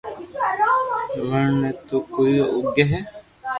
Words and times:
وڻ 1.29 1.49
تي 1.63 1.69
تو 1.87 1.95
ڪوئي 2.13 2.35
اوگي 2.51 2.83
ھي 2.91 2.99